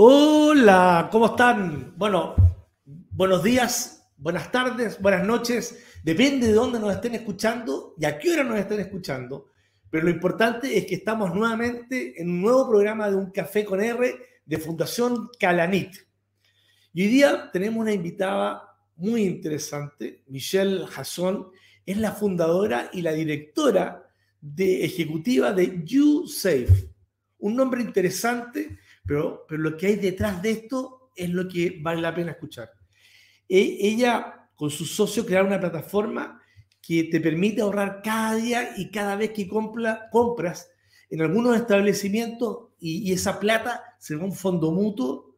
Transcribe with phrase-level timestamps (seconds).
[0.00, 1.92] Hola, ¿cómo están?
[1.96, 2.36] Bueno,
[2.84, 5.76] buenos días, buenas tardes, buenas noches.
[6.04, 9.48] Depende de dónde nos estén escuchando y a qué hora nos estén escuchando.
[9.90, 13.80] Pero lo importante es que estamos nuevamente en un nuevo programa de Un Café con
[13.80, 14.14] R
[14.46, 15.96] de Fundación Calanit.
[16.94, 21.50] Y hoy día tenemos una invitada muy interesante, Michelle Jasson,
[21.84, 24.08] es la fundadora y la directora
[24.40, 26.88] de ejecutiva de YouSafe.
[27.40, 28.78] Un nombre interesante,
[29.08, 32.70] pero, pero lo que hay detrás de esto es lo que vale la pena escuchar.
[33.48, 36.42] E, ella, con su socio, crearon una plataforma
[36.80, 40.70] que te permite ahorrar cada día y cada vez que compra, compras
[41.08, 45.34] en algunos establecimientos y, esa plata se va a un fondo mutuo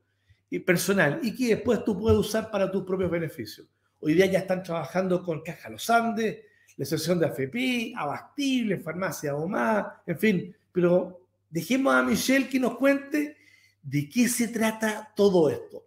[0.51, 3.69] y personal y que después tú puedes usar para tus propios beneficios.
[4.01, 6.39] Hoy día ya están trabajando con Caja Los Andes,
[6.77, 12.77] la Asociación de AFP, Abastible, Farmacia OMA, en fin, pero dejemos a Michelle que nos
[12.77, 13.37] cuente
[13.83, 15.85] de qué se trata todo esto.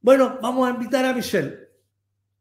[0.00, 1.58] Bueno, vamos a invitar a Michelle.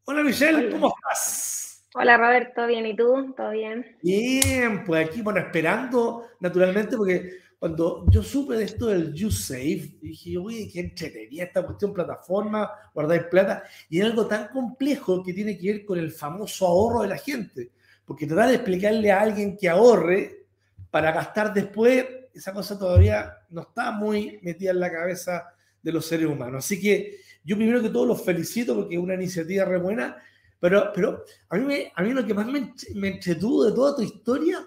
[0.05, 1.85] Hola Michelle, ¿cómo estás?
[1.95, 3.33] Hola Roberto, bien, ¿y tú?
[3.37, 3.97] ¿Todo bien?
[4.01, 10.37] Bien, pues aquí, bueno, esperando naturalmente, porque cuando yo supe de esto del YouSafe, dije,
[10.37, 15.57] oye, qué entretenida esta cuestión, plataforma, guardar plata, y es algo tan complejo que tiene
[15.57, 17.71] que ver con el famoso ahorro de la gente,
[18.03, 20.47] porque tratar de explicarle a alguien que ahorre
[20.91, 26.05] para gastar después, esa cosa todavía no está muy metida en la cabeza de los
[26.05, 26.65] seres humanos.
[26.65, 30.17] Así que yo primero que todo los felicito porque es una iniciativa re buena,
[30.59, 33.95] pero, pero a, mí me, a mí lo que más me, me entretuvo de toda
[33.95, 34.65] tu historia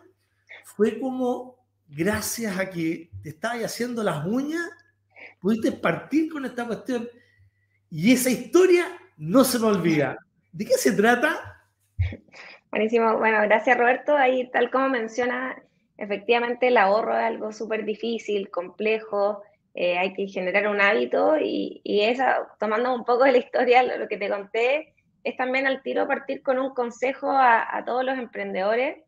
[0.64, 1.56] fue como
[1.88, 4.68] gracias a que te estabas haciendo las uñas,
[5.40, 7.08] pudiste partir con esta cuestión.
[7.90, 10.18] Y esa historia no se me olvida.
[10.52, 11.62] ¿De qué se trata?
[12.70, 13.16] Buenísimo.
[13.18, 14.16] Bueno, gracias Roberto.
[14.16, 15.56] Ahí, tal como menciona,
[15.98, 19.42] efectivamente el ahorro es algo súper difícil, complejo.
[19.74, 23.82] Eh, hay que generar un hábito y, y esa, tomando un poco de la historia,
[23.82, 28.04] lo que te conté, es también al tiro partir con un consejo a, a todos
[28.04, 28.98] los emprendedores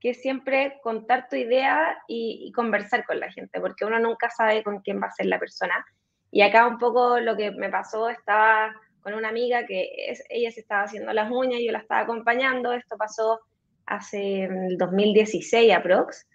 [0.00, 4.62] que es siempre contar tu idea y, conversar con la gente, porque uno nunca sabe
[4.62, 5.84] con quién va a ser la persona.
[6.30, 9.90] Y acá un poco lo que me pasó, estaba con una amiga que
[10.28, 13.40] ella se estaba haciendo las uñas, y yo la estaba acompañando, esto pasó
[13.86, 16.28] hace el 2016 aprox,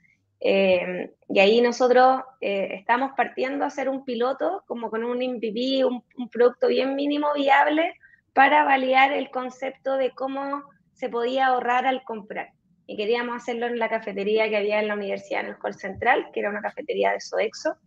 [0.46, 5.86] eh, y ahí nosotros eh, estamos partiendo a hacer un piloto, como con un MVP,
[5.86, 7.94] un, producto bien mínimo viable,
[8.34, 12.50] para validar el concepto de cómo se podía ahorrar al comprar
[12.86, 16.42] y queríamos hacerlo en la cafetería que había en la universidad el Hall Central, que
[16.42, 17.78] era una cafetería de Sodexo.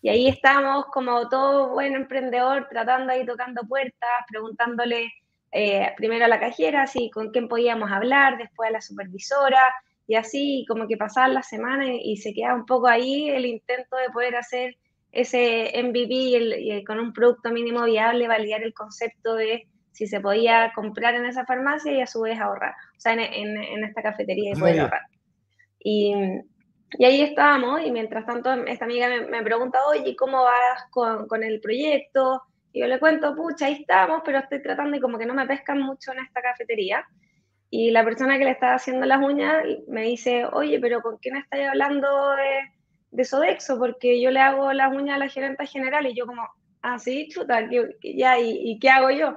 [0.00, 5.12] Y ahí estábamos como todo buen emprendedor, tratando ahí, tocando puertas, preguntándole
[5.52, 9.60] eh, primero a la cajera si con quién podíamos hablar, después a la supervisora,
[10.06, 13.96] y así como que pasaban las semanas y, se quedaba un poco ahí el intento
[13.96, 14.76] de poder hacer
[15.10, 20.72] ese MVP y con un producto mínimo viable, validar el concepto de si se podía
[20.74, 24.52] comprar en esa farmacia y a su vez ahorrar, o sea, en, en, esta cafetería
[24.52, 25.02] y poder ahorrar.
[25.78, 26.14] Y,
[26.98, 31.26] y, ahí estábamos, y mientras tanto esta amiga me, me pregunta, oye, ¿cómo vas con,
[31.26, 32.42] con, el proyecto?
[32.72, 35.46] Y yo le cuento, pucha, ahí estamos, pero estoy tratando y como que no me
[35.46, 37.06] pescan mucho en esta cafetería.
[37.70, 41.36] Y la persona que le estaba haciendo las uñas me dice, oye, pero ¿con quién
[41.36, 42.70] estáis hablando de,
[43.10, 43.78] de Sodexo?
[43.78, 46.42] Porque yo le hago las uñas a la gerenta general y yo como,
[46.82, 47.68] ah, sí, chuta,
[48.02, 49.34] ya, ¿y, ¿y qué hago yo?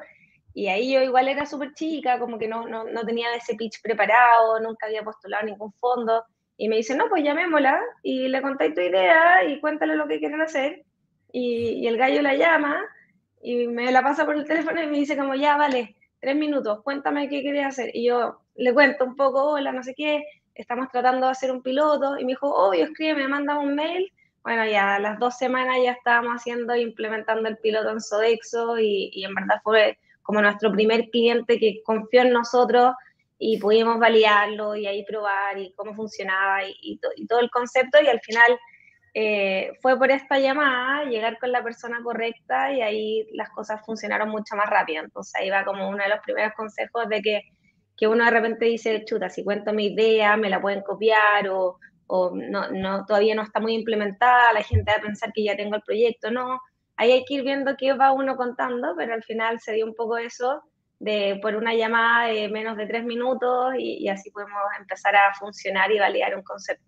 [0.54, 3.82] Y ahí yo igual era súper chica, como que no, no, no, tenía ese pitch
[3.82, 6.24] preparado, nunca había postulado ningún fondo.
[6.58, 10.20] Y me dice, no, pues llamémosla y le contáis tu idea y cuéntale lo que
[10.20, 10.84] quieren hacer.
[11.32, 12.84] Y, y, el gallo la llama
[13.42, 16.82] y me la pasa por el teléfono y me dice como, ya, vale, tres minutos,
[16.84, 17.92] cuéntame qué quieres hacer.
[17.94, 20.24] Y yo le cuento un poco, hola, no sé qué,
[20.56, 22.18] estamos tratando de hacer un piloto.
[22.18, 24.12] Y me dijo, obvio, escríbeme, manda un mail.
[24.44, 29.10] Bueno, ya a las dos semanas ya estábamos haciendo, implementando el piloto en Sodexo y,
[29.14, 32.94] y en verdad fue como nuestro primer cliente que confió en nosotros
[33.40, 38.08] y pudimos validarlo y ahí probar y cómo funcionaba y, y, todo el concepto y
[38.08, 38.60] al final
[39.22, 44.30] eh, fue por esta llamada llegar con la persona correcta y ahí las cosas funcionaron
[44.30, 45.04] mucho más rápido.
[45.04, 47.42] Entonces ahí va como uno de los primeros consejos de que,
[47.98, 51.80] que uno de repente dice, chuta, si cuento mi idea, me la pueden copiar o,
[52.08, 55.58] o no, no, todavía no está muy implementada, la gente va a pensar que ya
[55.58, 56.58] tengo el proyecto, no
[56.96, 59.96] ahí hay que ir viendo qué va uno contando, pero al final se dio un
[59.96, 60.64] poco eso
[61.00, 65.34] de por una llamada de menos de tres minutos y, y así podemos empezar a
[65.38, 66.86] funcionar y validar un concepto.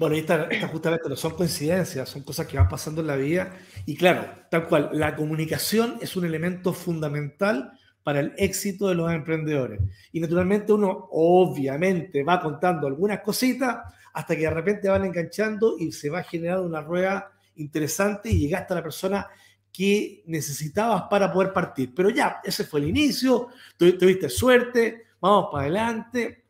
[0.00, 3.54] Bueno, esta, esta, justamente no son coincidencias, son cosas que van pasando en la vida.
[3.84, 9.12] Y claro, tal cual, la comunicación es un elemento fundamental para el éxito de los
[9.12, 9.78] emprendedores.
[10.10, 13.76] Y naturalmente uno obviamente va contando algunas cositas
[14.14, 18.72] hasta que de repente van enganchando y se va generando una rueda interesante y llegaste
[18.72, 19.26] a la persona
[19.70, 21.92] que necesitabas para poder partir.
[21.94, 26.46] Pero ya, ese fue el inicio, tuviste suerte, vamos para adelante,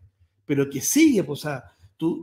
[0.47, 1.65] pero que sigue, pues, o sea,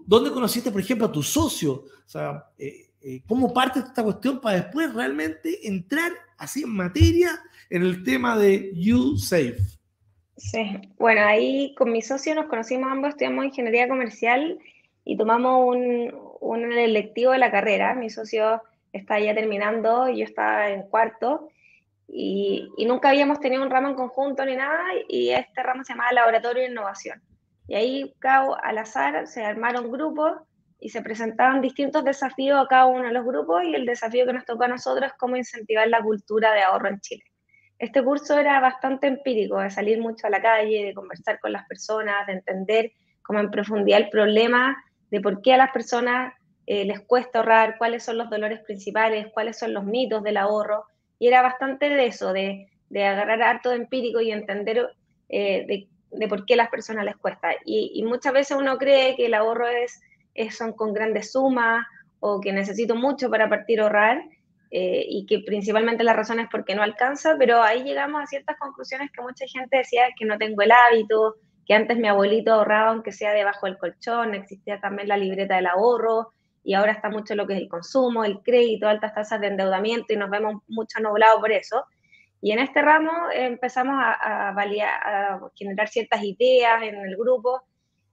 [0.06, 1.74] ¿dónde conociste, por ejemplo, a tu socio?
[1.74, 7.40] O sea, eh, eh, ¿cómo parte esta cuestión para después realmente entrar así en materia
[7.70, 9.58] en el tema de YouSafe?
[10.38, 14.60] Sí, bueno, ahí con mi socio nos conocimos ambos, estudiamos ingeniería comercial
[15.04, 17.96] y tomamos un, un electivo de la carrera.
[17.96, 18.62] Mi socio
[18.94, 21.50] está ya terminando, yo estaba en cuarto
[22.08, 25.94] y, y, nunca habíamos tenido un ramo en conjunto ni nada y este ramo se
[25.94, 27.22] llamaba Laboratorio de Innovación.
[27.68, 28.16] Y ahí,
[28.64, 30.34] al azar, se armaron grupos
[30.80, 34.34] y se presentaban distintos desafíos a cada uno de los grupos y el desafío que
[34.34, 37.24] nos tocó a nosotros es cómo incentivar la cultura de ahorro en Chile.
[37.80, 41.68] Este curso era bastante empírico, de salir mucho a la calle, de conversar con las
[41.68, 42.92] personas, de entender
[43.22, 44.76] como en profundidad el problema
[45.12, 46.34] de por qué a las personas
[46.66, 50.86] eh, les cuesta ahorrar, cuáles son los dolores principales, cuáles son los mitos del ahorro.
[51.20, 54.90] Y era bastante de eso, de, de agarrar harto de empírico y entender
[55.30, 57.50] eh, de, de, por qué a las personas les cuesta.
[57.66, 60.02] Y, muchas veces uno cree que el ahorro es,
[60.34, 61.86] es, son con grandes sumas
[62.20, 64.24] o que necesito mucho para partir a ahorrar
[64.72, 68.58] eh, y que principalmente la razón es porque no alcanza, pero ahí llegamos a ciertas
[68.58, 72.92] conclusiones que mucha gente decía que no tengo el hábito, que antes mi abuelito ahorraba
[72.92, 76.34] aunque sea debajo del colchón, existía también la libreta del ahorro,
[76.64, 80.12] y ahora está mucho lo que es el consumo, el crédito, altas tasas de endeudamiento,
[80.12, 81.86] y nos vemos mucho nublados por eso.
[82.42, 87.64] Y en este ramo empezamos a, a, a, generar ciertas ideas en el grupo,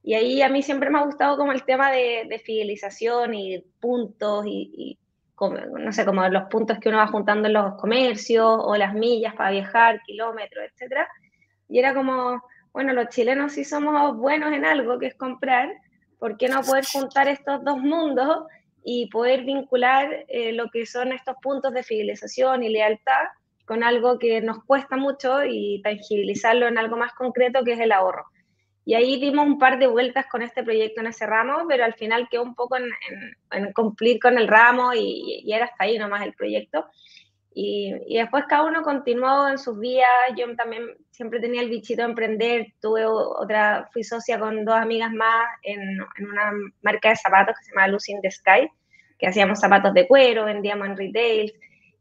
[0.02, 3.60] y ahí a mí siempre me ha gustado como el tema de, de fidelización y
[3.80, 4.98] puntos y, y
[5.34, 8.94] como, no sé, como los puntos que uno va juntando en los comercios o las
[8.94, 11.08] millas para viajar, kilómetros, etcétera.
[11.68, 12.42] Y era como,
[12.72, 15.72] bueno, los chilenos sí somos buenos en algo, que es comprar,
[16.18, 18.44] ¿por qué no poder juntar estos dos mundos
[18.84, 23.24] y poder vincular eh, lo que son estos puntos de fidelización y lealtad
[23.64, 27.92] con algo que nos cuesta mucho y tangibilizarlo en algo más concreto que es el
[27.92, 28.24] ahorro?
[28.86, 31.94] Y ahí dimos un par de vueltas con este proyecto en ese ramo, pero al
[31.94, 35.84] final quedó un poco en, en, en cumplir con el ramo y, y, era hasta
[35.84, 36.84] ahí nomás el proyecto.
[37.54, 40.08] Y, y, después cada uno continuó en sus vías.
[40.36, 42.74] Yo también siempre tenía el bichito de emprender.
[42.80, 45.80] Tuve otra, fui socia con dos amigas más en,
[46.18, 46.52] en una
[46.82, 48.68] marca de zapatos que se llama Lucy in the Sky,
[49.18, 51.54] que hacíamos zapatos de cuero, vendíamos en retail.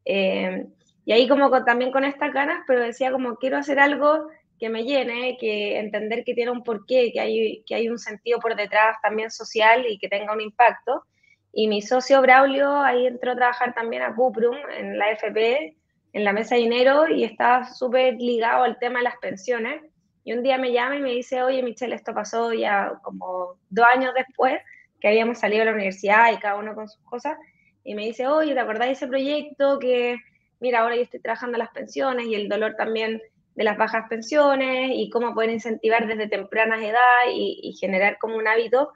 [0.04, 0.66] Eh,
[1.06, 4.28] y ahí como con, también con estas ganas, pero decía como quiero hacer algo
[4.60, 8.40] que me llene, que entender que tiene un porqué, que hay, que hay un sentido
[8.40, 11.04] por detrás también social y que tenga un impacto.
[11.52, 15.76] Y mi socio Braulio ahí entró a trabajar también a Cuprum en la FP,
[16.14, 19.84] en la mesa de dinero, y estaba súper ligado al tema de las pensiones.
[20.24, 23.86] Y un día me llama y me dice, oye Michelle, esto pasó ya como dos
[23.94, 24.62] años después,
[25.02, 27.38] que habíamos salido de la universidad y cada uno con sus cosas,
[27.84, 30.16] y me dice, oye, ¿te acordás de ese proyecto que,
[30.64, 33.22] mira, ahora yo estoy trabajando las pensiones y el dolor también
[33.54, 36.98] de las bajas pensiones y cómo poder incentivar desde tempranas edad
[37.30, 38.94] y, generar como un hábito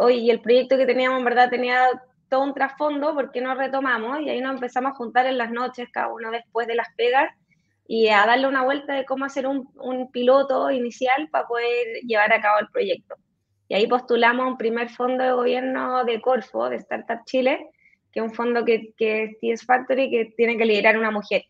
[0.00, 1.78] hoy el proyecto que teníamos en verdad tenía
[2.28, 4.20] todo un trasfondo, ¿por qué no retomamos?
[4.20, 7.30] Y ahí nos empezamos a juntar en las noches, cada uno después de las pegas,
[7.86, 12.32] y a darle una vuelta de cómo hacer un, un piloto inicial para poder llevar
[12.32, 13.14] a cabo el proyecto.
[13.68, 17.70] Y ahí postulamos un primer fondo de gobierno de Corfo, de Startup Chile,
[18.16, 21.44] que un fondo que, que es Factory, que tiene que liderar una mujer.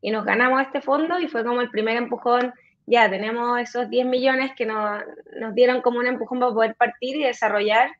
[0.00, 2.52] Y nos ganamos este fondo y fue como el primer empujón
[2.86, 5.00] ya tenemos esos 10 millones que nos,
[5.38, 7.90] nos dieron como un empujón para poder partir y desarrollar,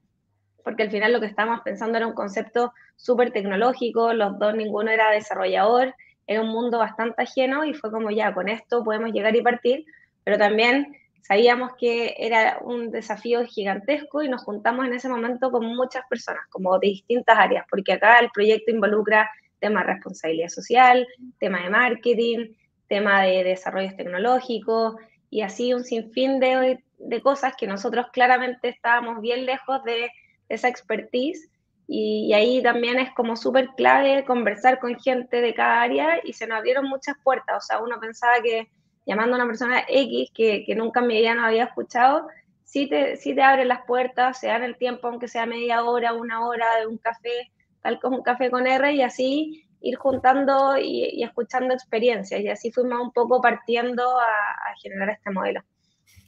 [0.64, 4.90] porque al final lo que estábamos pensando era un concepto súper tecnológico, los dos, ninguno
[4.90, 5.94] era desarrollador,
[6.26, 9.84] era un mundo bastante ajeno y fue como ya, con esto podemos llegar y partir,
[10.24, 10.92] pero también
[11.28, 16.42] sabíamos que era un desafío gigantesco y nos juntamos en ese momento con muchas personas,
[16.48, 19.30] como de distintas áreas, porque acá el proyecto involucra
[19.60, 21.06] temas de responsabilidad social,
[21.38, 22.54] tema de marketing,
[22.88, 24.96] tema de desarrollos tecnológicos
[25.28, 30.10] y así un sinfín de, de cosas que nosotros claramente estábamos bien lejos de
[30.48, 31.50] esa expertise
[31.86, 36.32] y, y ahí también es como súper clave conversar con gente de cada área y
[36.32, 38.70] se nos abrieron muchas puertas, o sea, uno pensaba que
[39.08, 42.28] llamando a una persona X que, que nunca en mi vida no había escuchado,
[42.68, 46.12] sí te, sí te abren las puertas, se dan el tiempo, aunque sea media hora,
[46.12, 47.50] una hora de un café,
[47.80, 52.42] tal como un café con R, y así ir juntando y, escuchando experiencias.
[52.42, 54.26] Y así fuimos un poco partiendo a,
[54.82, 55.62] generar este modelo.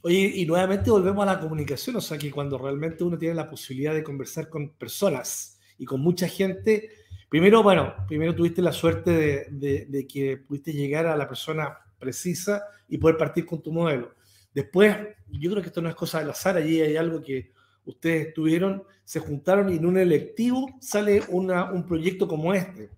[0.01, 3.47] Oye, y nuevamente volvemos a la comunicación, o sea que cuando realmente uno tiene la
[3.47, 6.89] posibilidad de conversar con personas y con mucha gente,
[7.29, 9.11] primero, bueno, primero tuviste la suerte
[9.51, 14.13] de, de que pudiste llegar a la persona precisa y poder partir con tu modelo.
[14.53, 14.97] Después,
[15.29, 17.53] yo creo que esto no es cosa del azar, allí hay algo que
[17.85, 22.89] ustedes tuvieron, se juntaron y en un electivo sale un proyecto como este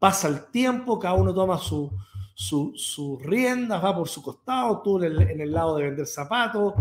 [0.00, 1.90] pasa el tiempo, cada uno toma sus
[2.34, 6.72] su, riendas, va por su costado, tú en el, lado de vender zapatos,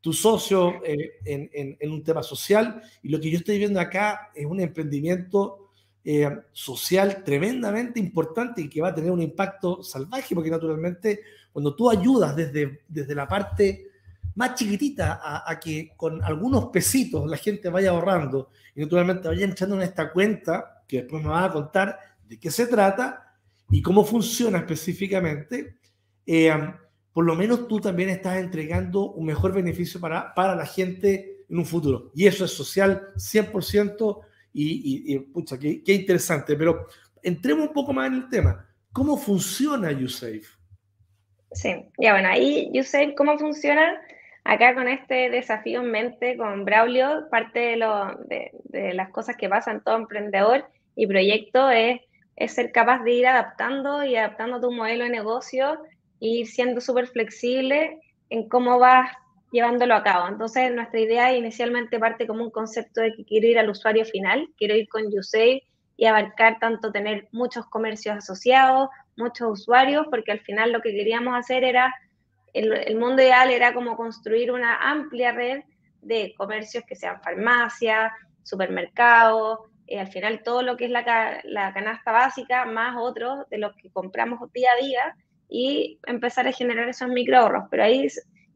[0.00, 2.80] tu socio eh, en, un tema social.
[3.02, 5.69] Y lo que yo estoy viendo acá es un emprendimiento
[6.04, 11.20] eh, social tremendamente importante y que va a tener un impacto salvaje, porque naturalmente
[11.52, 13.90] cuando tú ayudas desde, desde la parte
[14.34, 19.76] más chiquitita a, que con algunos pesitos la gente vaya ahorrando y naturalmente vaya entrando
[19.76, 23.36] en esta cuenta, que después me vas a contar de qué se trata
[23.68, 25.76] y cómo funciona específicamente,
[26.24, 26.52] eh,
[27.12, 31.58] por lo menos tú también estás entregando un mejor beneficio para, para la gente en
[31.58, 32.10] un futuro.
[32.14, 34.20] Y eso es social 100%
[34.52, 36.56] y, y, pucha, qué, qué, interesante.
[36.56, 36.86] Pero
[37.22, 38.66] entremos un poco más en el tema.
[38.92, 40.42] ¿Cómo funciona YouSafe?
[41.52, 44.00] Sí, ya bueno, ahí YouSafe, ¿cómo funciona?
[44.44, 49.36] Acá con este desafío en mente con Braulio, parte de, lo, de, de las cosas
[49.36, 50.64] que pasan todo emprendedor
[50.96, 52.00] y proyecto es,
[52.36, 55.74] es, ser capaz de ir adaptando y adaptando tu modelo de negocio
[56.20, 59.12] e ir siendo súper flexible en cómo vas
[59.50, 60.28] llevándolo a cabo.
[60.28, 64.48] Entonces, nuestra idea inicialmente parte como un concepto de que quiero ir al usuario final,
[64.56, 65.62] quiero ir con YouSave
[65.96, 71.36] y abarcar tanto tener muchos comercios asociados, muchos usuarios, porque al final lo que queríamos
[71.36, 71.94] hacer era
[72.52, 75.62] el, mundo ideal era como construir una amplia red
[76.00, 82.12] de comercios que sean farmacias, supermercados, eh, al final todo lo que es la, canasta
[82.12, 85.16] básica, más otros de los que compramos día a día
[85.48, 87.64] y empezar a generar esos microahorros.
[87.70, 88.06] Pero ahí,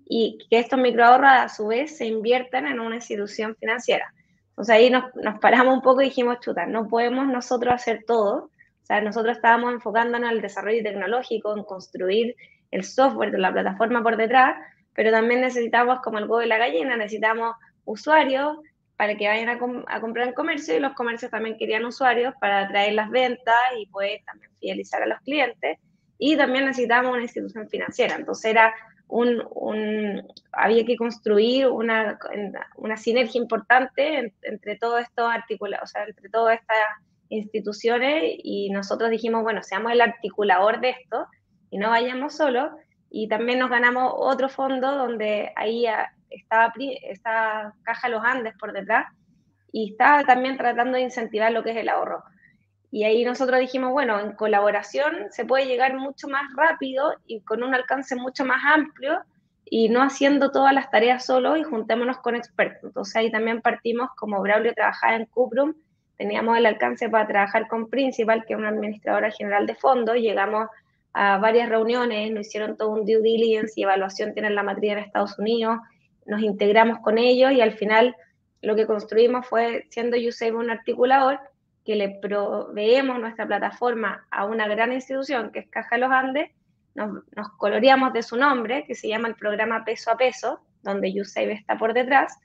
[0.07, 4.13] y que estos microahorros a su vez se inviertan en una institución financiera.
[4.51, 8.51] Entonces ahí nos, nos paramos un poco y dijimos, chuta, no podemos nosotros hacer todo.
[8.83, 12.37] O sea, nosotros estábamos enfocándonos en el desarrollo tecnológico, en construir
[12.71, 14.57] el software la plataforma por detrás,
[14.95, 18.59] pero también necesitamos, como el huevo de la gallina, necesitamos usuarios
[18.97, 22.95] para que vayan a, comprar el comercio y los comercios también querían usuarios para atraer
[22.95, 25.79] las ventas y poder también fidelizar a los clientes.
[26.17, 28.15] Y también necesitamos una institución financiera.
[28.15, 28.73] Entonces era
[29.09, 32.19] un, había que construir una,
[32.77, 36.79] una sinergia importante entre todos estos articulados, o sea, entre todas estas
[37.29, 41.27] instituciones y nosotros dijimos, bueno, seamos el articulador de esto
[41.71, 42.71] y no vayamos solos.
[43.11, 45.87] Y también nos ganamos otro fondo donde ahí
[46.31, 49.07] estaba esta Caja Los Andes por detrás
[49.71, 52.25] y estaba también tratando de incentivar lo que es el ahorro.
[52.95, 57.65] Y ahí nosotros dijimos, bueno, en colaboración se puede llegar mucho más rápido y con
[57.65, 59.21] un alcance mucho más amplio
[59.65, 62.85] y no haciendo todas las tareas solo y juntémonos con expertos.
[62.85, 65.75] Entonces ahí también partimos, como Braulio trabajaba en Cuprum,
[66.17, 70.69] teníamos el alcance para trabajar con Principal, que es una administradora general de fondos, llegamos
[71.15, 74.99] a varias reuniones, nos hicieron todo un due diligence y evaluación, tienen la matriz en
[74.99, 75.79] Estados Unidos,
[76.27, 78.15] nos integramos con ellos y al final
[78.63, 81.41] lo que construimos fue, siendo YouSave un articulador,
[81.85, 86.51] que le proveemos nuestra plataforma a una gran institución que es Caja Los Andes,
[86.95, 91.13] nos, nos coloreamos de su nombre, que se llama el programa Peso a Peso, donde
[91.13, 92.39] YouSave está por detrás,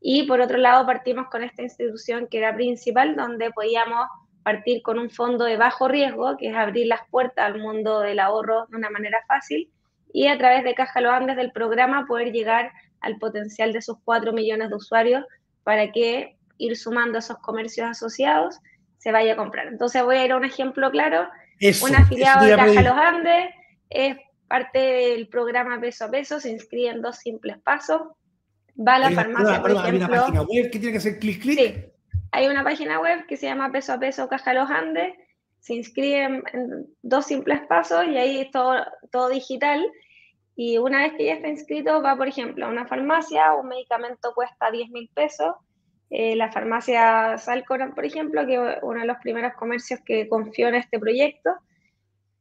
[0.00, 4.08] y por otro lado partimos con esta institución que era principal, donde podíamos
[4.42, 8.18] partir con un fondo de bajo riesgo, que es abrir las puertas al mundo del
[8.18, 9.70] ahorro de una manera fácil,
[10.12, 13.98] y a través de Caja Los Andes del programa poder llegar al potencial de esos
[14.04, 15.24] 4 millones de usuarios
[15.62, 18.58] para que ir sumando esos comercios asociados
[19.02, 19.66] se vaya a comprar.
[19.66, 21.28] Entonces voy a ir a un ejemplo claro.
[21.82, 23.50] un afiliado de Caja Los Andes
[23.90, 24.16] es
[24.46, 28.00] parte del programa Peso a Peso, se inscribe en dos simples pasos,
[28.78, 29.90] va a la farmacia, por ejemplo.
[29.90, 31.92] Hay una página web que tiene que hacer clic, clic.
[32.30, 35.14] Hay una página web que se llama Peso a Peso Caja Los Andes,
[35.58, 39.84] se inscriben en dos simples pasos y ahí es todo, todo digital.
[40.54, 44.32] Y una vez que ya está inscrito, va, por ejemplo, a una farmacia, un medicamento
[44.32, 45.54] cuesta 10 mil pesos.
[46.14, 50.74] Eh, la farmacia Salcoran, por ejemplo, que uno de los primeros comercios que confió en
[50.74, 51.54] este proyecto,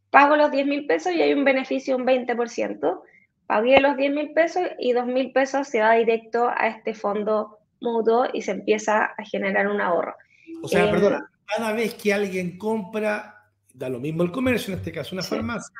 [0.09, 3.01] pago los 10 mil pesos y hay un beneficio un 20%.
[3.47, 7.59] Pagué los 10 mil pesos y 2 mil pesos se va directo a este fondo
[7.79, 10.15] mutuo y se empieza a generar un ahorro.
[10.61, 13.37] O sea, eh, perdona, cada vez que alguien compra,
[13.73, 15.73] da lo mismo el comercio, en este caso una farmacia,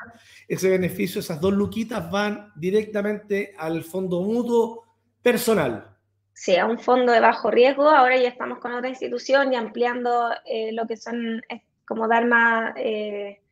[0.48, 5.91] ese beneficio, esas dos luquitas van directamente al fondo mutuo personal.
[6.34, 7.88] Sí, a un fondo de bajo riesgo.
[7.88, 11.42] Ahora ya estamos con otra institución y ampliando eh, lo que son,
[11.86, 13.42] como dar más, eh,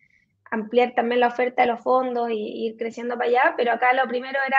[0.51, 4.09] ampliar también la oferta de los fondos y ir creciendo para allá, pero acá lo
[4.09, 4.59] primero era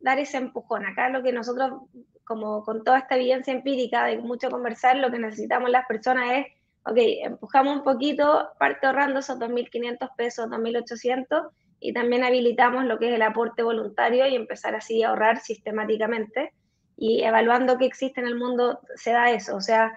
[0.00, 0.86] dar ese empujón.
[0.86, 1.82] Acá lo que nosotros
[2.28, 6.46] como con toda esta evidencia empírica de mucho conversar, lo que necesitamos las personas es,
[6.84, 11.48] ok, empujamos un poquito, parte ahorrando esos 2.500 pesos, 2.800,
[11.80, 16.52] y también habilitamos lo que es el aporte voluntario y empezar así a ahorrar sistemáticamente.
[17.00, 19.56] Y evaluando qué existe en el mundo, se da eso.
[19.56, 19.96] O sea,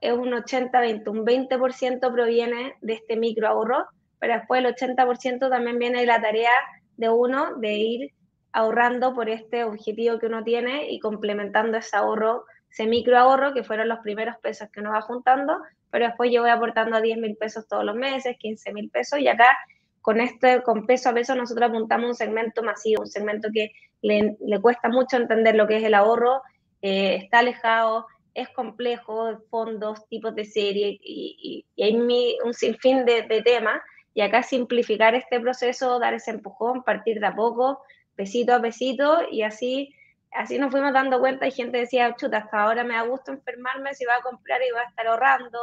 [0.00, 3.86] es un 80-20, un 20% proviene de este micro ahorro,
[4.18, 6.52] pero después el 80% también viene de la tarea
[6.96, 8.12] de uno de ir
[8.52, 13.64] ahorrando por este objetivo que uno tiene y complementando ese ahorro, ese micro ahorro que
[13.64, 15.58] fueron los primeros pesos que uno va juntando,
[15.90, 19.28] pero después yo voy aportando 10 mil pesos todos los meses, 15 mil pesos y
[19.28, 19.56] acá
[20.04, 24.36] con este, con peso a peso nosotros apuntamos un segmento masivo, un segmento que le,
[24.60, 26.42] cuesta mucho entender lo que es el ahorro,
[26.82, 31.96] eh, está alejado, es complejo, fondos, tipos de serie y, hay
[32.44, 33.80] un sinfín de, de temas.
[34.12, 37.80] Y acá simplificar este proceso, dar ese empujón, partir de a poco,
[38.14, 39.94] pesito a pesito y así,
[40.34, 43.94] así nos fuimos dando cuenta y gente decía, chuta, hasta ahora me da gusto enfermarme
[43.94, 45.58] si va a comprar y va a estar ahorrando,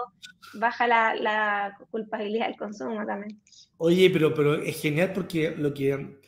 [0.54, 3.42] baja la, la culpabilidad del consumo también.
[3.78, 6.20] Oye, pero, pero es genial porque lo que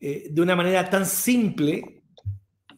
[0.00, 2.02] eh, de una manera tan simple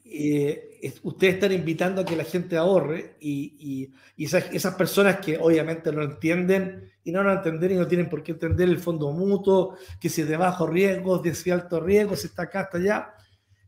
[0.04, 6.02] eh, ustedes están invitando a que la gente ahorre y, esas, personas que obviamente no
[6.02, 10.08] entienden y no lo entienden y no tienen por qué entender el fondo mutuo, que
[10.08, 13.14] si es de bajo riesgo, de si alto riesgo, si está acá, está allá.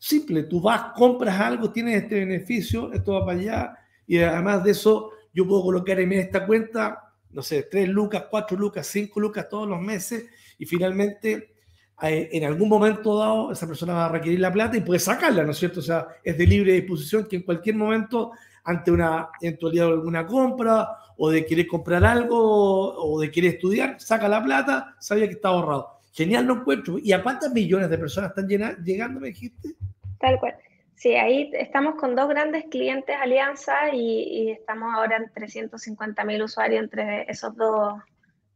[0.04, 4.72] Simple, tú vas, compras algo, tienes este beneficio, esto va para allá y además de
[4.72, 9.48] eso yo puedo colocar en esta cuenta, no sé, 3 lucas, 4 lucas, 5 lucas
[9.48, 10.26] todos los meses
[10.58, 11.54] y finalmente
[12.00, 15.52] en algún momento dado esa persona va a requerir la plata y puede sacarla, ¿no
[15.52, 15.78] es cierto?
[15.78, 18.32] O sea, es de libre disposición que en cualquier momento,
[18.64, 24.00] ante una eventualidad de alguna compra o de querer comprar algo o de querer estudiar,
[24.00, 26.00] saca la plata, sabía que está ahorrado.
[26.12, 26.98] Genial, no encuentro.
[26.98, 28.48] ¿Y a cuántas millones de personas están
[28.84, 29.76] llegando, me dijiste?
[30.22, 30.54] Tal cual.
[30.94, 36.84] Sí, ahí estamos con dos grandes clientes alianza y, estamos ahora en 350 mil usuarios
[36.84, 37.94] entre esos dos,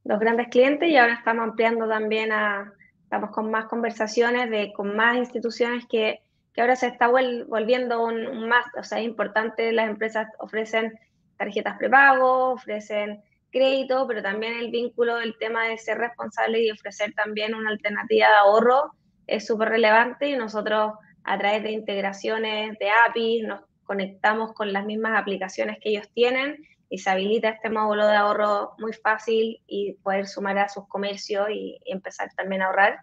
[0.04, 4.94] dos grandes clientes y ahora estamos ampliando también a estamos con más conversaciones de, con
[4.94, 6.20] más instituciones que,
[6.54, 10.96] que ahora se está volviendo un, más, o sea, es importante, las empresas ofrecen
[11.36, 17.12] tarjetas prepago, ofrecen crédito, pero también el vínculo del tema de ser responsable y ofrecer
[17.14, 18.92] también una alternativa de ahorro
[19.26, 20.92] es súper relevante y nosotros
[21.26, 26.64] a través de integraciones de APIs nos conectamos con las mismas aplicaciones que ellos tienen
[26.88, 31.48] y se habilita este módulo de ahorro muy fácil y poder sumar a sus comercios
[31.50, 33.00] y, empezar también a ahorrar.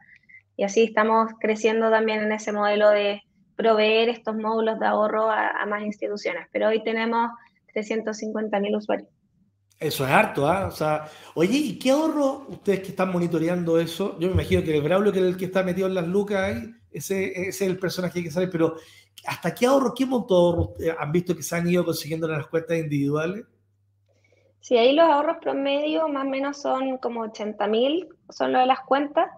[0.55, 3.21] Y así estamos creciendo también en ese modelo de
[3.57, 6.47] proveer estos módulos de ahorro a, más instituciones.
[6.51, 7.31] Pero hoy tenemos
[7.73, 9.09] 350.000 usuarios.
[9.83, 10.67] Eso es harto, ¿ah?
[10.67, 14.17] O sea, oye, ¿y qué ahorro ustedes que están monitoreando eso?
[14.17, 16.41] Yo me imagino que el Braulio, que es el que está metido en las lucas
[16.41, 18.75] ahí, ese, es el personaje que sale, pero
[19.27, 22.47] ¿hasta qué ahorro, qué monto ahorro han visto que se han ido consiguiendo en las
[22.47, 23.45] cuentas individuales?
[24.61, 28.65] Sí, ahí los ahorros promedio más o menos son como 80 mil, son lo de
[28.65, 29.29] las cuentas.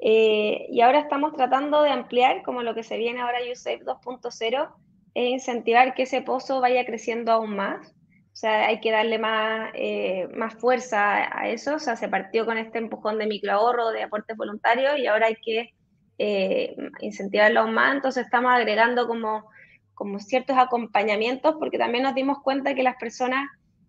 [0.00, 4.68] Eh, y ahora estamos tratando de ampliar, como lo que se viene ahora USAFE 2.0,
[5.14, 7.94] es incentivar que ese pozo vaya creciendo aún más.
[8.38, 11.74] O sea, hay que darle más, eh, más fuerza a eso.
[11.74, 15.34] O sea, se partió con este empujón de microahorro, de aportes voluntarios, y ahora hay
[15.44, 15.74] que
[16.18, 17.96] eh, incentivarlo más.
[17.96, 19.50] Entonces estamos agregando como,
[19.92, 23.44] como ciertos acompañamientos, porque también nos dimos cuenta que las personas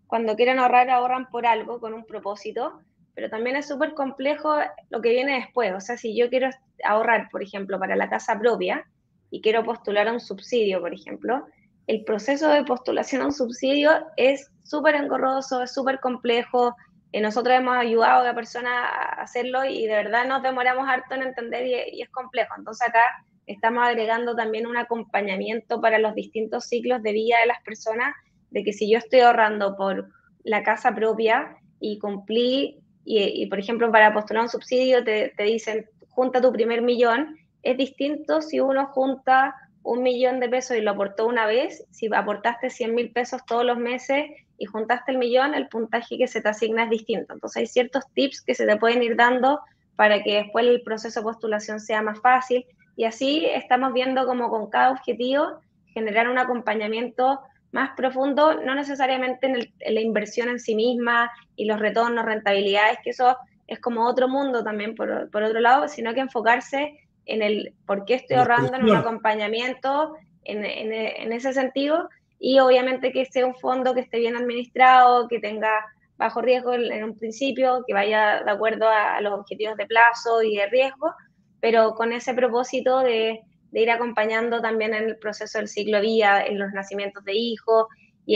[0.08, 2.80] cuando quieren ahorrar, ahorran por algo, con un propósito,
[3.14, 4.56] pero también es súper complejo
[4.88, 5.72] lo que viene después.
[5.76, 6.50] O sea, si yo quiero
[6.82, 8.84] ahorrar, por ejemplo, para la casa propia
[9.30, 11.46] y quiero postular a un subsidio, por ejemplo,
[11.90, 16.76] el proceso de postulación a un subsidio es súper engorroso, es súper complejo.
[17.10, 21.16] Y nosotros hemos ayudado a la persona a hacerlo y de verdad nos demoramos harto
[21.16, 22.54] en entender y, y es complejo.
[22.56, 23.02] Entonces acá
[23.46, 28.14] estamos agregando también un acompañamiento para los distintos ciclos de vida de las personas
[28.50, 30.10] de que si yo estoy ahorrando por
[30.44, 35.86] la casa propia y cumplí, y, por ejemplo para postular un subsidio te, te, dicen
[36.10, 40.92] junta tu primer millón, es distinto si uno junta un millón de pesos y lo
[40.92, 44.26] aportó una vez, si aportaste 100 mil pesos todos los meses
[44.58, 47.32] y juntaste el millón, el puntaje que se te asigna es distinto.
[47.32, 49.60] Entonces hay ciertos tips que se te pueden ir dando
[49.96, 52.66] para que después el proceso de postulación sea más fácil
[52.96, 55.60] y así estamos viendo como con cada objetivo
[55.94, 57.40] generar un acompañamiento
[57.72, 63.10] más profundo, no necesariamente en, la inversión en sí misma y los retornos, rentabilidades, que
[63.10, 68.04] eso es como otro mundo también por, otro lado, sino que enfocarse en el por
[68.04, 73.54] qué estoy ahorrando en un acompañamiento en, en, ese sentido y obviamente que sea un
[73.54, 75.70] fondo que esté bien administrado, que tenga
[76.16, 80.56] bajo riesgo en, un principio, que vaya de acuerdo a los objetivos de plazo y
[80.56, 81.14] de riesgo,
[81.60, 86.44] pero con ese propósito de de ir acompañando también en el proceso del ciclo vía,
[86.44, 87.86] en los nacimientos de hijos,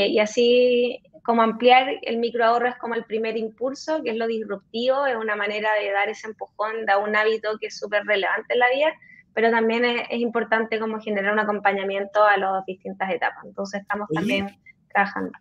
[0.02, 5.07] y, así como ampliar el microahorro es como el primer impulso, que es lo disruptivo,
[5.07, 8.59] es una manera de dar ese empujón, da un hábito que es súper relevante en
[8.59, 8.92] la vida,
[9.33, 13.44] pero también es, importante como generar un acompañamiento a las distintas etapas.
[13.44, 14.48] Entonces estamos también
[14.92, 15.33] trabajando.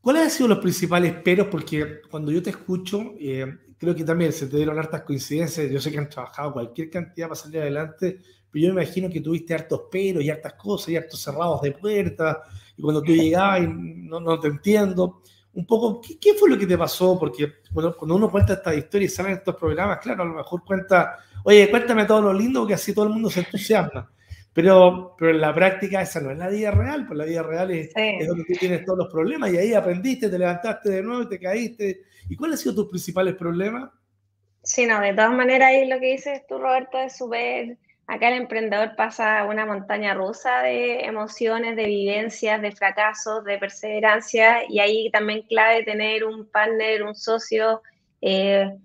[0.00, 1.48] ¿Cuáles han sido los principales peros?
[1.48, 3.46] Porque cuando yo te escucho, eh,
[3.78, 5.70] creo que también se te dieron hartas coincidencias.
[5.70, 8.18] Yo sé que han trabajado cualquier cantidad para salir adelante,
[8.50, 11.72] pero yo me imagino que tuviste hartos peros y hartas cosas y hartos cerrados de
[11.72, 12.38] puertas.
[12.80, 15.20] Y cuando tú llegabas, y no, no te entiendo.
[15.52, 17.18] Un poco, ¿qué, fue lo que te pasó?
[17.18, 20.64] Porque bueno, cuando uno cuenta esta historia y salen estos programas, claro, a lo mejor
[20.64, 24.10] cuenta, oye, cuéntame todo lo lindo, porque así todo el mundo se entusiasma.
[24.54, 27.70] Pero, pero en la práctica esa no es la vida real, pues la vida real
[27.70, 27.92] es,
[28.26, 31.38] donde tú tienes todos los problemas y ahí aprendiste, te levantaste de nuevo y te
[31.38, 32.00] caíste.
[32.30, 33.90] ¿Y cuáles han sido tus principales problemas?
[34.62, 37.76] Sí, no, de todas maneras ahí lo que dices tú, Roberto, es súper...
[38.10, 44.64] Acá el emprendedor pasa una montaña rusa de emociones, de vivencias, de fracasos, de perseverancia
[44.68, 47.82] y ahí también clave tener un partner, un socio
[48.20, 48.76] eh,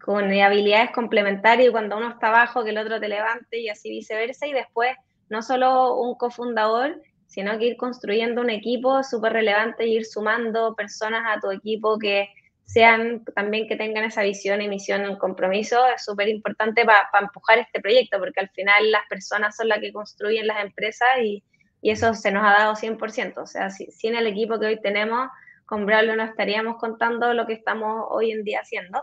[0.00, 3.90] con habilidades complementarias y cuando uno está abajo que el otro te levante y así
[3.90, 4.46] viceversa.
[4.46, 4.96] Y después
[5.28, 10.74] no solo un cofundador, sino que ir construyendo un equipo súper relevante e ir sumando
[10.74, 12.30] personas a tu equipo que
[12.66, 17.58] sean también que tengan esa visión y misión, un compromiso, es súper importante para empujar
[17.58, 21.42] este proyecto, porque al final las personas son las que construyen las empresas y,
[21.80, 23.38] y eso se nos ha dado 100%.
[23.38, 25.28] O sea, si, sin el equipo que hoy tenemos,
[25.64, 29.02] con Braulio no estaríamos contando lo que estamos hoy en día haciendo.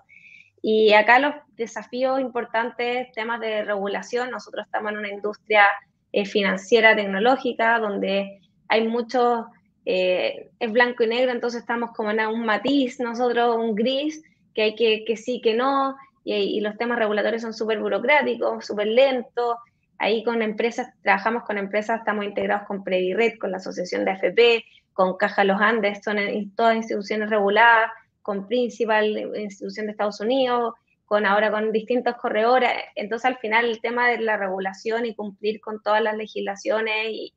[0.62, 5.66] Y acá los desafíos importantes, temas de regulación, nosotros estamos en una industria
[6.14, 9.46] eh, financiera tecnológica donde hay muchos,
[9.86, 14.62] eh, es blanco y negro, entonces estamos como en un matiz, nosotros un gris, que
[14.64, 19.58] hay que, que sí, que no, y, los temas regulatorios son súper burocráticos, súper lentos.
[19.98, 24.66] Ahí con empresas, trabajamos con empresas, estamos integrados con Previred, con la Asociación de AFP,
[24.94, 26.18] con Caja Los Andes, son
[26.56, 27.92] todas instituciones reguladas
[28.22, 32.72] con Principal, institución de Estados Unidos, con ahora con distintos corredores.
[32.96, 37.34] Entonces, al final, el tema de la regulación y cumplir con todas las legislaciones, y,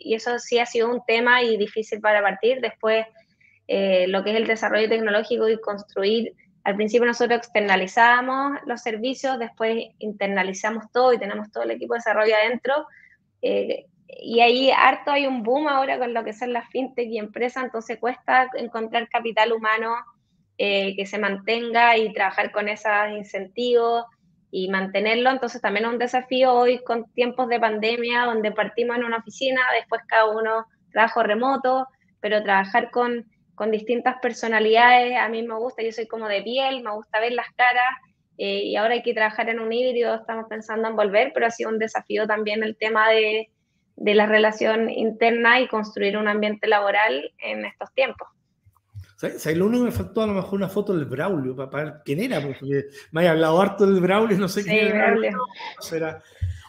[0.00, 2.60] eso sí ha sido un tema y difícil para partir.
[2.60, 3.06] Después,
[3.68, 6.34] eh, lo que es el desarrollo tecnológico y construir.
[6.64, 11.98] Al principio nosotros externalizábamos los servicios, después internalizamos todo y tenemos todo el equipo de
[11.98, 12.86] desarrollo adentro.
[13.42, 17.18] Eh, y ahí harto hay un boom ahora con lo que son las fintech y
[17.18, 19.94] empresas, entonces cuesta encontrar capital humano
[20.58, 24.04] eh, que se mantenga y trabajar con esos incentivos
[24.50, 25.30] y mantenerlo.
[25.30, 29.60] Entonces también es un desafío hoy con tiempos de pandemia donde partimos en una oficina,
[29.74, 31.88] después cada uno trabajo remoto,
[32.20, 36.82] pero trabajar con, con distintas personalidades, a mí me gusta, yo soy como de piel,
[36.82, 37.84] me gusta ver las caras.
[38.38, 41.50] Eh, y ahora hay que trabajar en un híbrido, estamos pensando en volver, pero ha
[41.50, 43.50] sido un desafío también el tema de,
[43.96, 48.28] de la relación interna y construir un ambiente laboral en estos tiempos.
[49.16, 49.46] ¿Sabes?
[49.56, 52.20] Lo único que me faltó a lo mejor una foto del Braulio para, ver quién
[52.20, 56.22] era, porque me haya hablado harto del Braulio, no sé quién era.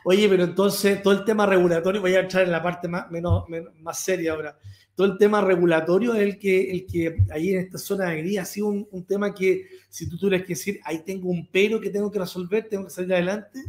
[0.05, 3.43] Oye, pero entonces todo el tema regulatorio, voy a entrar en la parte más, menos,
[3.81, 4.57] más seria ahora.
[4.95, 8.39] Todo el tema regulatorio es el que, el que ahí en esta zona de gris
[8.39, 11.81] ha sido un, un, tema que, si tú tuvieras que decir, ahí tengo un pero
[11.81, 13.59] que tengo que resolver, tengo que salir adelante.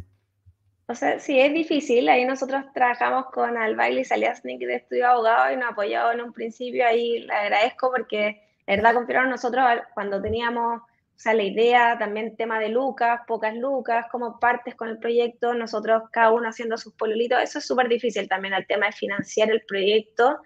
[0.87, 2.09] O sea, sí, es difícil.
[2.09, 6.87] Ahí nosotros trabajamos con Albaili Saliasnik de Estudio Abogado y nos apoyado en un principio.
[6.87, 12.37] Ahí le agradezco porque la verdad, confiaron nosotros cuando teníamos, o sea, la idea, también
[12.37, 16.93] tema de lucas, pocas lucas, como partes con el proyecto, nosotros cada uno haciendo sus
[16.93, 20.37] pololitos, eso es súper difícil también, el tema de financiar el proyecto.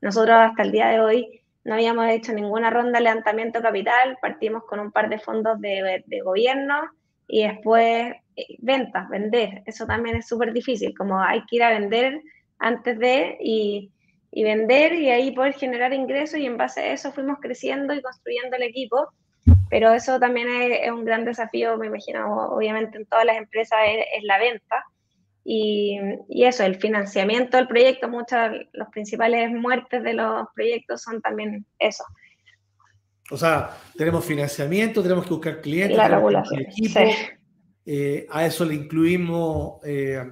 [0.00, 4.62] Nosotros hasta el día de hoy no habíamos hecho ninguna ronda de levantamiento capital, partimos
[4.64, 6.82] con un par de fondos de, de gobierno
[7.26, 9.64] y después eh, ventas, vender.
[9.66, 12.22] Eso también es súper difícil, como hay que ir a vender
[12.60, 13.90] antes de y
[14.32, 18.00] y vender y ahí poder generar ingresos y en base a eso fuimos creciendo y
[18.00, 19.12] construyendo el equipo.
[19.68, 24.24] Pero eso también es, un gran desafío, me imagino, obviamente en todas las empresas es,
[24.24, 24.84] la venta.
[25.44, 31.20] Y, y, eso, el financiamiento del proyecto, muchas, los principales muertes de los proyectos son
[31.20, 32.04] también eso.
[33.30, 36.60] O sea, tenemos financiamiento, tenemos que buscar clientes, la regulación.
[36.60, 37.00] Equipo,
[37.84, 40.22] eh, a eso le incluimos eh,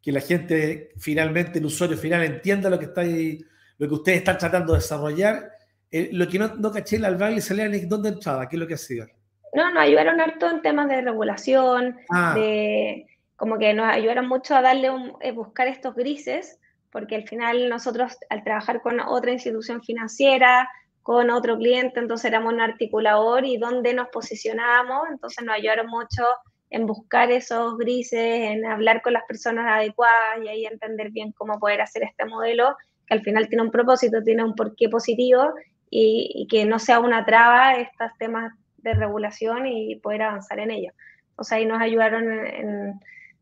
[0.00, 3.40] que la gente, finalmente, el usuario final entienda lo que está ahí
[3.80, 5.52] lo que ustedes están tratando de desarrollar.
[5.90, 8.74] Eh, lo que no, no caché el baile salía dónde entraba, qué es lo que
[8.74, 9.06] hacía.
[9.54, 12.34] No, nos ayudaron harto en temas de regulación, ah.
[12.36, 16.60] de como que nos ayudaron mucho a darle un, eh, buscar estos grises,
[16.92, 20.68] porque al final nosotros al trabajar con otra institución financiera,
[21.02, 26.22] con otro cliente, entonces éramos un articulador y dónde nos posicionábamos, entonces nos ayudaron mucho
[26.68, 31.58] en buscar esos grises, en hablar con las personas adecuadas y ahí entender bien cómo
[31.58, 32.76] poder hacer este modelo
[33.10, 35.52] que al final tiene un propósito, tiene un porqué positivo
[35.90, 40.92] y, que no sea una traba estos temas de regulación y poder avanzar en ello.
[41.34, 42.24] O sea, ahí nos ayudaron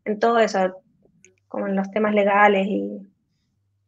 [0.04, 0.74] en, todo eso,
[1.48, 3.06] como en los temas legales y...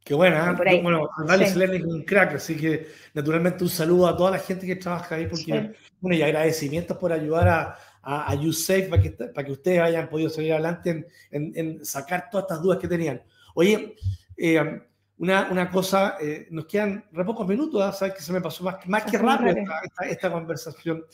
[0.05, 0.81] Qué buena, ¿eh?
[0.83, 1.63] bueno, Dale sí.
[1.63, 5.27] es un crack, así que naturalmente un saludo a toda la gente que trabaja ahí,
[5.27, 9.81] porque, bueno, y agradecimientos por ayudar a, a, a YouSafe para que, para que ustedes
[9.81, 13.23] hayan podido salir adelante en, en, sacar todas estas dudas que tenían.
[13.55, 13.95] Oye,
[14.37, 14.83] eh,
[15.21, 17.93] una, una, cosa, eh, nos quedan re pocos minutos, ¿ah?
[17.93, 21.05] sabes que se me pasó más, más que rápido esta, esta, conversación.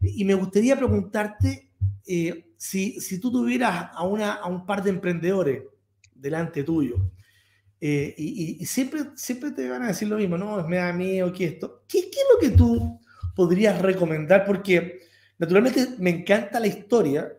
[0.00, 1.70] Y me gustaría preguntarte
[2.04, 5.62] eh, si, si tú tuvieras a, una, a un par de emprendedores
[6.12, 6.96] delante tuyo,
[7.80, 11.32] eh, y, y, siempre, siempre te van a decir lo mismo, no, me da miedo
[11.32, 11.84] que esto.
[11.86, 13.00] ¿Qué, ¿Qué, es lo que tú
[13.36, 14.44] podrías recomendar?
[14.44, 15.02] Porque
[15.38, 17.32] naturalmente me encanta la historia,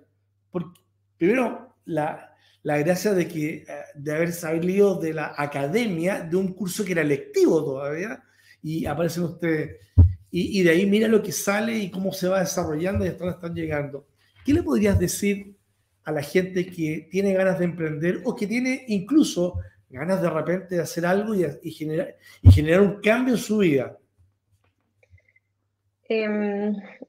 [0.49, 0.79] porque
[1.17, 2.34] primero la,
[2.65, 6.93] la gracia de, que, eh, de haber salido de la academia, de un curso que
[6.93, 8.23] era lectivo todavía,
[8.63, 9.77] y aparecen ustedes.
[10.31, 13.35] Y, de ahí mira lo que sale y cómo se va desarrollando y hasta dónde
[13.35, 14.07] están llegando.
[14.43, 15.55] ¿Qué le podrías decir
[16.03, 20.75] a la gente que tiene ganas de emprender o que tiene incluso ganas de repente
[20.75, 23.95] de hacer algo y, generar, y generar un cambio en su vida?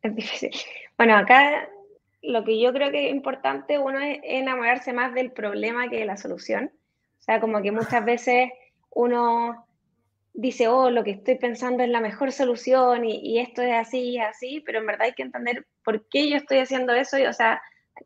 [0.05, 0.51] Difícil.
[0.99, 1.67] Bueno, acá
[2.23, 6.07] lo que yo creo que es importante, uno es enamorarse más del problema que de
[6.07, 6.71] la solución.
[7.19, 8.51] O sea, como que muchas veces
[8.91, 9.67] uno
[10.33, 14.19] dice, oh, lo que estoy pensando es la mejor solución y, esto es así y
[14.19, 17.33] así, pero en verdad hay que entender por qué yo estoy haciendo eso y, o
[17.33, 17.61] sea,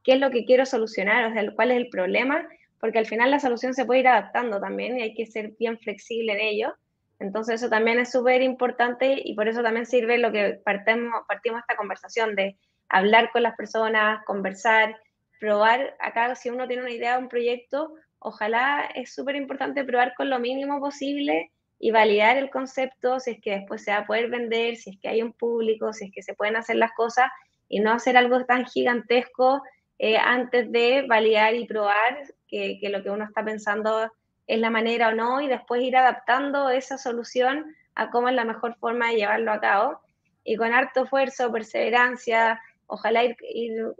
[0.05, 3.31] qué es lo que quiero solucionar, o sea, cuál es el problema, porque al final
[3.31, 6.75] la solución se puede ir adaptando también y hay que ser bien flexible en ello.
[7.18, 11.61] Entonces eso también es súper importante y por eso también sirve lo que partimos, partimos
[11.61, 12.57] esta conversación de
[12.90, 14.96] hablar con las personas, conversar,
[15.38, 15.96] probar.
[16.00, 20.29] Acá si uno tiene una idea de un proyecto, ojalá es súper importante probar con
[20.29, 24.29] lo mínimo posible y validar el concepto, si es que después se va a poder
[24.29, 27.31] vender, si es que hay un público, si es que se pueden hacer las cosas
[27.68, 29.62] y no hacer algo tan gigantesco
[29.98, 34.11] eh, antes de validar y probar que, que, lo que uno está pensando
[34.46, 38.44] es la manera o no y después ir adaptando esa solución a cómo es la
[38.44, 40.00] mejor forma de llevarlo a cabo.
[40.42, 43.37] Y con harto esfuerzo, perseverancia, ojalá ir,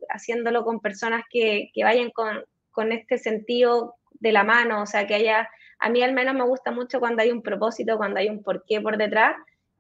[0.09, 5.49] haciéndolo con personas que, vayan con, este sentido de la mano, o sea, que haya,
[5.79, 8.81] a mí al menos me gusta mucho cuando hay un propósito, cuando hay un porqué
[8.81, 9.37] por detrás,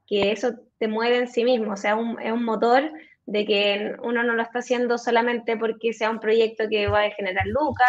[0.07, 2.90] que eso te mueve en sí mismo, o sea, un, es un motor
[3.25, 7.11] de que uno no lo está haciendo solamente porque sea un proyecto que va a
[7.11, 7.88] generar lucas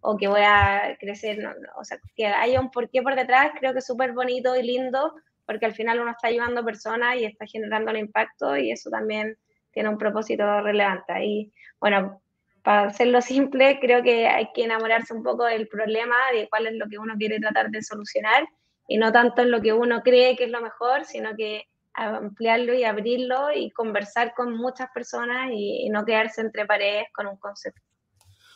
[0.00, 1.38] o que voy a crecer,
[1.76, 5.12] o sea, que haya un porqué por detrás, creo que es súper bonito y lindo,
[5.44, 8.88] porque al final uno está ayudando a personas y está generando el impacto y eso
[8.88, 9.36] también
[9.76, 11.12] tiene un propósito relevante.
[11.22, 12.22] Y bueno,
[12.62, 16.76] para hacerlo simple, creo que hay que enamorarse un poco del problema, de cuál es
[16.76, 18.48] lo que uno quiere tratar de solucionar,
[18.88, 22.72] y no tanto en lo que uno cree que es lo mejor, sino que ampliarlo
[22.72, 27.82] y abrirlo y conversar con muchas personas y, no quedarse entre paredes con un concepto.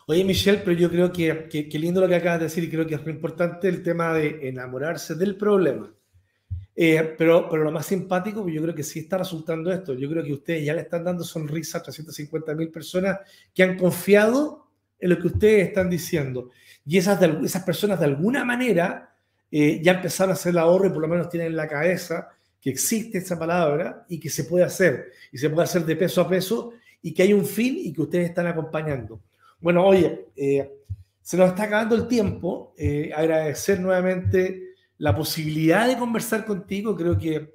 [0.07, 2.71] Oye, Michelle, pero yo creo que, que, que, lindo lo que acabas de decir y
[2.71, 5.93] creo que es muy importante el tema de enamorarse del problema.
[6.83, 9.93] Eh, pero, pero lo más simpático, yo creo que sí está resultando esto.
[9.93, 13.19] Yo creo que ustedes ya le están dando sonrisa a 350 mil personas
[13.55, 14.67] que han confiado
[14.99, 16.49] en lo que ustedes están diciendo.
[16.87, 19.15] Y esas, de, esas personas de alguna manera
[19.51, 22.31] eh, ya empezaron a hacer el ahorro y por lo menos tienen en la cabeza
[22.59, 25.13] que existe esa palabra y que se puede hacer.
[25.33, 28.01] Y se puede hacer de peso a peso y que hay un fin y que
[28.01, 29.21] ustedes están acompañando.
[29.61, 30.67] Bueno, oye, eh,
[31.21, 32.73] se nos está acabando el tiempo.
[32.79, 34.70] Eh, agradecer nuevamente
[35.01, 36.95] la posibilidad de conversar contigo.
[36.95, 37.55] Creo que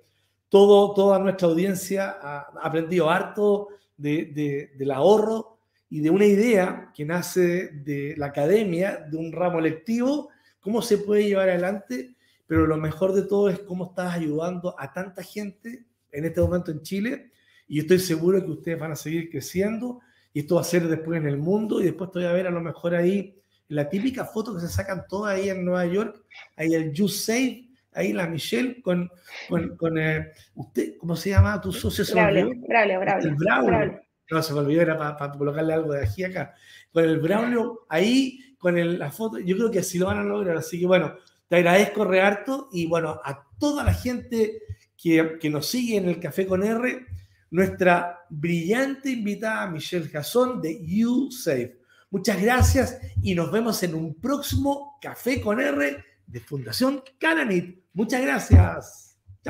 [0.49, 6.91] todo, toda nuestra audiencia ha aprendido harto de, de, del ahorro y de una idea
[6.93, 10.29] que nace de la academia, de un ramo lectivo,
[10.59, 12.15] cómo se puede llevar adelante,
[12.47, 16.71] pero lo mejor de todo es cómo estás ayudando a tanta gente en este momento
[16.71, 17.31] en Chile
[17.67, 19.99] y estoy seguro que ustedes van a seguir creciendo
[20.33, 22.51] y esto va a ser después en el mundo y después te voy ver a
[22.51, 26.23] lo mejor ahí la típica foto que se sacan todas ahí en Nueva York,
[26.55, 29.09] ahí el You Save, ahí la Michelle con,
[29.49, 32.05] con, con eh, usted, ¿cómo se llama tu socio?
[32.13, 33.29] Braulio, Braulio, Braulio.
[33.29, 34.01] El Braulio.
[34.31, 36.55] No, se me olvidó, era para, para colocarle algo de aquí acá.
[36.91, 40.23] Con el Braulio ahí, con el, la foto, yo creo que así lo van a
[40.23, 40.57] lograr.
[40.57, 41.15] Así que bueno,
[41.47, 44.61] te agradezco re harto y bueno, a toda la gente
[44.97, 47.05] que, que nos sigue en el Café con R,
[47.51, 51.77] nuestra brillante invitada Michelle Jason de You Save.
[52.15, 57.83] Muchas gracias y nos vemos en un próximo Café con R de Fundación Cananit.
[57.91, 59.04] Muchas gracias.